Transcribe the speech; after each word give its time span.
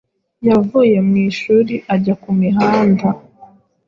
yavuye 0.47 0.97
mu 1.07 1.15
ishuri 1.27 1.75
ajya 1.93 2.15
ku 2.21 2.29
mihanda 2.39 3.07